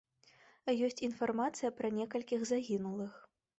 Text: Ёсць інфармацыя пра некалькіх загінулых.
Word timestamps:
Ёсць 0.87 1.01
інфармацыя 1.09 1.71
пра 1.81 1.93
некалькіх 2.01 2.49
загінулых. 2.55 3.25